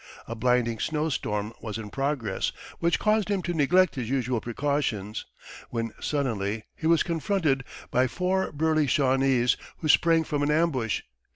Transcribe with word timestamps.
A 0.27 0.33
blinding 0.33 0.79
snow 0.79 1.09
storm 1.09 1.53
was 1.61 1.77
in 1.77 1.91
progress, 1.91 2.51
which 2.79 2.97
caused 2.97 3.29
him 3.29 3.43
to 3.43 3.53
neglect 3.53 3.93
his 3.93 4.09
usual 4.09 4.41
precautions, 4.41 5.27
when 5.69 5.91
suddenly 5.99 6.63
he 6.75 6.87
was 6.87 7.03
confronted 7.03 7.63
by 7.91 8.07
four 8.07 8.51
burly 8.51 8.87
Shawnese, 8.87 9.57
who 9.77 9.87
sprang 9.87 10.23
from 10.23 10.41
an 10.41 10.49
ambush. 10.49 11.01